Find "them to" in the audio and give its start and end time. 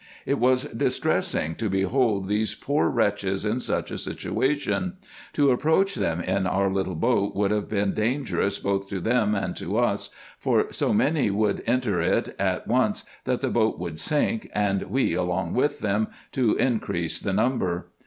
15.81-16.55